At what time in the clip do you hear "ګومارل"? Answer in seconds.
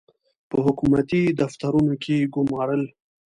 2.33-2.83